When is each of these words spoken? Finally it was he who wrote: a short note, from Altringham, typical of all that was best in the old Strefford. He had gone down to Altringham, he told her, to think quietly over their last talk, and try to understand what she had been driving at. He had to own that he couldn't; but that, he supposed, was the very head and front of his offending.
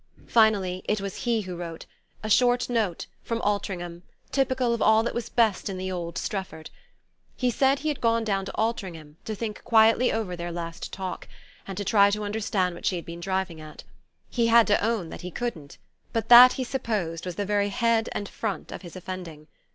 Finally 0.25 0.83
it 0.89 0.99
was 0.99 1.15
he 1.25 1.41
who 1.41 1.55
wrote: 1.55 1.85
a 2.23 2.27
short 2.27 2.69
note, 2.71 3.05
from 3.21 3.39
Altringham, 3.43 4.01
typical 4.31 4.73
of 4.73 4.81
all 4.81 5.03
that 5.03 5.13
was 5.13 5.29
best 5.29 5.69
in 5.69 5.77
the 5.77 5.91
old 5.91 6.17
Strefford. 6.17 6.71
He 7.37 7.51
had 7.51 8.01
gone 8.01 8.23
down 8.23 8.45
to 8.45 8.55
Altringham, 8.55 9.07
he 9.09 9.13
told 9.13 9.17
her, 9.19 9.25
to 9.25 9.35
think 9.35 9.63
quietly 9.63 10.11
over 10.11 10.35
their 10.35 10.51
last 10.51 10.91
talk, 10.91 11.27
and 11.67 11.85
try 11.85 12.09
to 12.09 12.23
understand 12.23 12.73
what 12.73 12.87
she 12.87 12.95
had 12.95 13.05
been 13.05 13.19
driving 13.19 13.61
at. 13.61 13.83
He 14.27 14.47
had 14.47 14.65
to 14.65 14.83
own 14.83 15.09
that 15.09 15.21
he 15.21 15.29
couldn't; 15.29 15.77
but 16.13 16.29
that, 16.29 16.53
he 16.53 16.63
supposed, 16.63 17.23
was 17.27 17.35
the 17.35 17.45
very 17.45 17.69
head 17.69 18.09
and 18.13 18.27
front 18.27 18.71
of 18.71 18.81
his 18.81 18.95
offending. 18.95 19.45